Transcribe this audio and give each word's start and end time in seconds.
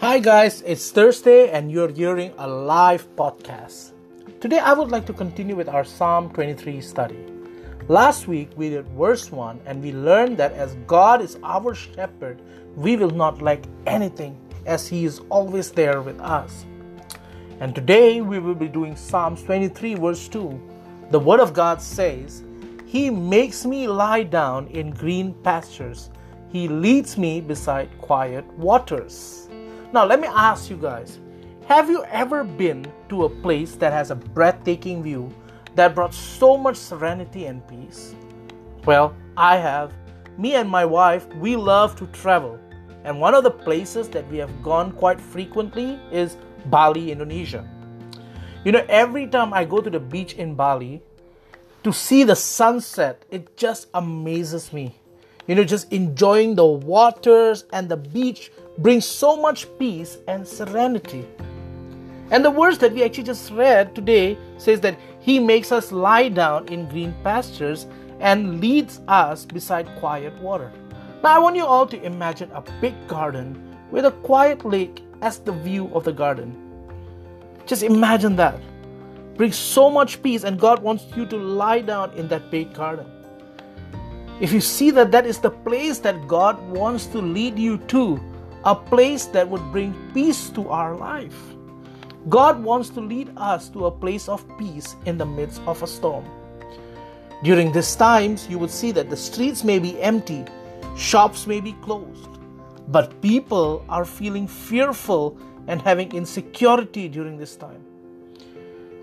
Hi, 0.00 0.18
guys, 0.18 0.62
it's 0.62 0.90
Thursday 0.90 1.50
and 1.50 1.70
you're 1.70 1.92
hearing 1.92 2.32
a 2.38 2.48
live 2.48 3.06
podcast. 3.16 3.92
Today, 4.40 4.58
I 4.58 4.72
would 4.72 4.90
like 4.90 5.04
to 5.04 5.12
continue 5.12 5.54
with 5.54 5.68
our 5.68 5.84
Psalm 5.84 6.32
23 6.32 6.80
study. 6.80 7.18
Last 7.86 8.26
week, 8.26 8.48
we 8.56 8.70
did 8.70 8.88
verse 8.96 9.30
1 9.30 9.60
and 9.66 9.82
we 9.82 9.92
learned 9.92 10.38
that 10.38 10.54
as 10.54 10.74
God 10.86 11.20
is 11.20 11.36
our 11.44 11.74
shepherd, 11.74 12.40
we 12.76 12.96
will 12.96 13.10
not 13.10 13.42
lack 13.42 13.60
anything 13.84 14.40
as 14.64 14.88
He 14.88 15.04
is 15.04 15.20
always 15.28 15.70
there 15.70 16.00
with 16.00 16.18
us. 16.18 16.64
And 17.60 17.74
today, 17.74 18.22
we 18.22 18.38
will 18.38 18.54
be 18.54 18.68
doing 18.68 18.96
Psalms 18.96 19.42
23, 19.42 19.96
verse 19.96 20.28
2. 20.28 20.58
The 21.10 21.20
Word 21.20 21.40
of 21.40 21.52
God 21.52 21.82
says, 21.82 22.42
He 22.86 23.10
makes 23.10 23.66
me 23.66 23.86
lie 23.86 24.22
down 24.22 24.66
in 24.68 24.92
green 24.92 25.34
pastures, 25.44 26.08
He 26.48 26.68
leads 26.68 27.18
me 27.18 27.42
beside 27.42 27.90
quiet 27.98 28.46
waters. 28.54 29.50
Now, 29.92 30.04
let 30.04 30.20
me 30.20 30.28
ask 30.28 30.70
you 30.70 30.76
guys 30.76 31.18
have 31.66 31.90
you 31.90 32.04
ever 32.04 32.44
been 32.44 32.86
to 33.08 33.24
a 33.24 33.28
place 33.28 33.74
that 33.76 33.92
has 33.92 34.10
a 34.10 34.14
breathtaking 34.14 35.02
view 35.02 35.32
that 35.74 35.94
brought 35.94 36.14
so 36.14 36.56
much 36.56 36.76
serenity 36.76 37.46
and 37.46 37.66
peace? 37.66 38.14
Well, 38.84 39.16
I 39.36 39.56
have. 39.56 39.92
Me 40.38 40.54
and 40.54 40.70
my 40.70 40.84
wife, 40.84 41.26
we 41.34 41.56
love 41.56 41.96
to 41.96 42.06
travel. 42.08 42.58
And 43.02 43.20
one 43.20 43.34
of 43.34 43.42
the 43.42 43.50
places 43.50 44.08
that 44.10 44.28
we 44.30 44.38
have 44.38 44.62
gone 44.62 44.92
quite 44.92 45.20
frequently 45.20 45.98
is 46.12 46.36
Bali, 46.66 47.10
Indonesia. 47.10 47.68
You 48.64 48.72
know, 48.72 48.84
every 48.88 49.26
time 49.26 49.52
I 49.52 49.64
go 49.64 49.80
to 49.80 49.90
the 49.90 50.00
beach 50.00 50.34
in 50.34 50.54
Bali 50.54 51.02
to 51.82 51.92
see 51.92 52.22
the 52.22 52.36
sunset, 52.36 53.24
it 53.30 53.56
just 53.56 53.88
amazes 53.94 54.72
me. 54.72 54.99
You 55.50 55.56
know, 55.56 55.64
just 55.64 55.92
enjoying 55.92 56.54
the 56.54 56.64
waters 56.64 57.64
and 57.72 57.88
the 57.88 57.96
beach 57.96 58.52
brings 58.78 59.04
so 59.04 59.36
much 59.36 59.66
peace 59.80 60.18
and 60.28 60.46
serenity. 60.46 61.26
And 62.30 62.44
the 62.44 62.52
verse 62.52 62.78
that 62.78 62.92
we 62.92 63.02
actually 63.02 63.24
just 63.24 63.50
read 63.50 63.92
today 63.92 64.38
says 64.58 64.78
that 64.82 64.96
He 65.18 65.40
makes 65.40 65.72
us 65.72 65.90
lie 65.90 66.28
down 66.28 66.68
in 66.68 66.88
green 66.88 67.12
pastures 67.24 67.88
and 68.20 68.60
leads 68.60 69.00
us 69.08 69.44
beside 69.44 69.92
quiet 69.98 70.40
water. 70.40 70.70
Now, 71.20 71.34
I 71.34 71.38
want 71.40 71.56
you 71.56 71.66
all 71.66 71.84
to 71.84 72.00
imagine 72.00 72.52
a 72.52 72.62
big 72.80 72.94
garden 73.08 73.76
with 73.90 74.04
a 74.04 74.12
quiet 74.12 74.64
lake 74.64 75.02
as 75.20 75.40
the 75.40 75.50
view 75.50 75.90
of 75.92 76.04
the 76.04 76.12
garden. 76.12 76.54
Just 77.66 77.82
imagine 77.82 78.36
that. 78.36 78.54
Brings 79.34 79.56
so 79.56 79.90
much 79.90 80.22
peace, 80.22 80.44
and 80.44 80.60
God 80.60 80.80
wants 80.80 81.06
you 81.16 81.26
to 81.26 81.36
lie 81.36 81.80
down 81.80 82.12
in 82.12 82.28
that 82.28 82.52
big 82.52 82.72
garden. 82.72 83.10
If 84.40 84.52
you 84.52 84.60
see 84.62 84.90
that 84.92 85.10
that 85.12 85.26
is 85.26 85.38
the 85.38 85.50
place 85.50 85.98
that 85.98 86.26
God 86.26 86.58
wants 86.70 87.04
to 87.08 87.18
lead 87.18 87.58
you 87.58 87.76
to, 87.88 88.18
a 88.64 88.74
place 88.74 89.26
that 89.26 89.48
would 89.48 89.62
bring 89.70 89.94
peace 90.14 90.48
to 90.50 90.68
our 90.68 90.96
life. 90.96 91.36
God 92.28 92.62
wants 92.62 92.88
to 92.90 93.00
lead 93.00 93.30
us 93.36 93.68
to 93.70 93.86
a 93.86 93.90
place 93.90 94.28
of 94.28 94.44
peace 94.58 94.96
in 95.04 95.18
the 95.18 95.26
midst 95.26 95.60
of 95.66 95.82
a 95.82 95.86
storm. 95.86 96.24
During 97.42 97.72
these 97.72 97.94
times, 97.96 98.46
you 98.48 98.58
would 98.58 98.70
see 98.70 98.92
that 98.92 99.08
the 99.08 99.16
streets 99.16 99.62
may 99.62 99.78
be 99.78 100.00
empty, 100.00 100.44
shops 100.96 101.46
may 101.46 101.60
be 101.60 101.72
closed, 101.80 102.28
but 102.88 103.20
people 103.22 103.84
are 103.88 104.04
feeling 104.04 104.46
fearful 104.46 105.38
and 105.66 105.80
having 105.80 106.12
insecurity 106.12 107.08
during 107.08 107.38
this 107.38 107.56
time. 107.56 107.82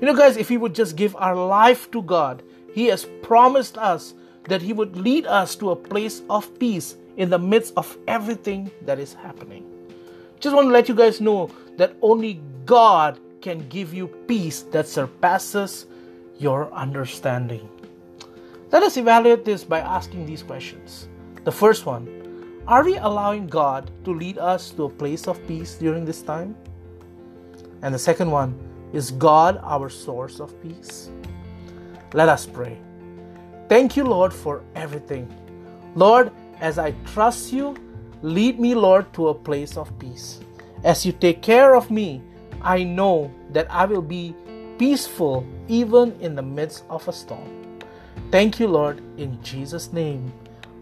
You 0.00 0.06
know, 0.06 0.14
guys, 0.14 0.36
if 0.36 0.50
we 0.50 0.58
would 0.58 0.74
just 0.74 0.96
give 0.96 1.16
our 1.16 1.34
life 1.34 1.90
to 1.92 2.02
God, 2.02 2.42
He 2.74 2.86
has 2.86 3.06
promised 3.22 3.78
us 3.78 4.12
that 4.48 4.62
He 4.62 4.72
would 4.72 4.96
lead 4.96 5.26
us 5.26 5.54
to 5.56 5.70
a 5.70 5.76
place 5.76 6.22
of 6.30 6.56
peace 6.58 6.96
in 7.16 7.30
the 7.30 7.38
midst 7.38 7.74
of 7.76 7.96
everything 8.06 8.70
that 8.82 8.98
is 8.98 9.14
happening. 9.14 9.64
Just 10.40 10.54
want 10.54 10.68
to 10.68 10.72
let 10.72 10.88
you 10.88 10.94
guys 10.94 11.20
know 11.20 11.50
that 11.76 11.96
only 12.02 12.40
God 12.64 13.18
can 13.40 13.66
give 13.68 13.94
you 13.94 14.08
peace 14.28 14.62
that 14.70 14.86
surpasses 14.86 15.86
your 16.38 16.72
understanding. 16.72 17.68
Let 18.72 18.82
us 18.82 18.96
evaluate 18.96 19.44
this 19.44 19.64
by 19.64 19.80
asking 19.80 20.26
these 20.26 20.42
questions. 20.42 21.08
The 21.44 21.52
first 21.52 21.86
one 21.86 22.10
Are 22.66 22.82
we 22.84 22.96
allowing 22.96 23.46
God 23.46 23.90
to 24.04 24.10
lead 24.12 24.38
us 24.38 24.70
to 24.70 24.84
a 24.84 24.90
place 24.90 25.28
of 25.28 25.38
peace 25.46 25.74
during 25.74 26.04
this 26.04 26.20
time? 26.22 26.56
And 27.82 27.94
the 27.94 27.98
second 27.98 28.30
one 28.30 28.58
Is 28.92 29.10
God 29.12 29.60
our 29.62 29.88
source 29.88 30.40
of 30.40 30.50
peace? 30.62 31.10
Let 32.12 32.28
us 32.28 32.46
pray. 32.46 32.78
Thank 33.68 33.96
you, 33.96 34.04
Lord, 34.04 34.32
for 34.32 34.62
everything. 34.74 35.26
Lord, 35.94 36.30
as 36.60 36.78
I 36.78 36.92
trust 37.12 37.52
you, 37.52 37.76
lead 38.22 38.60
me, 38.60 38.74
Lord, 38.74 39.12
to 39.14 39.28
a 39.28 39.34
place 39.34 39.76
of 39.76 39.96
peace. 39.98 40.40
As 40.84 41.04
you 41.04 41.12
take 41.12 41.42
care 41.42 41.74
of 41.74 41.90
me, 41.90 42.22
I 42.62 42.84
know 42.84 43.30
that 43.50 43.66
I 43.70 43.84
will 43.84 44.02
be 44.02 44.34
peaceful 44.78 45.46
even 45.68 46.12
in 46.20 46.34
the 46.34 46.42
midst 46.42 46.84
of 46.90 47.06
a 47.08 47.12
storm. 47.12 47.80
Thank 48.30 48.60
you, 48.60 48.68
Lord, 48.68 49.02
in 49.18 49.40
Jesus' 49.42 49.92
name. 49.92 50.32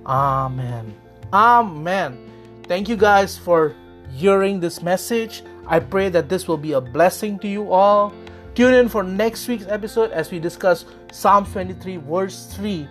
Amen. 0.06 0.94
Amen. 1.32 2.18
Thank 2.64 2.88
you 2.88 2.96
guys 2.96 3.36
for 3.36 3.74
hearing 4.12 4.60
this 4.60 4.82
message. 4.82 5.42
I 5.66 5.80
pray 5.80 6.08
that 6.10 6.28
this 6.28 6.46
will 6.46 6.58
be 6.58 6.72
a 6.72 6.80
blessing 6.80 7.38
to 7.40 7.48
you 7.48 7.72
all. 7.72 8.12
Tune 8.54 8.74
in 8.74 8.88
for 8.88 9.02
next 9.02 9.48
week's 9.48 9.66
episode 9.66 10.12
as 10.12 10.30
we 10.30 10.38
discuss 10.38 10.84
Psalm 11.10 11.44
23, 11.44 11.96
verse 11.96 12.54
3. 12.54 12.86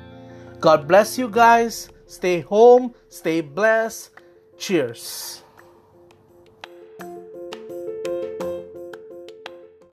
God 0.59 0.87
bless 0.89 1.17
you 1.17 1.29
guys. 1.29 1.89
Stay 2.05 2.41
home, 2.41 2.93
stay 3.07 3.39
blessed. 3.39 4.11
Cheers. 4.57 5.42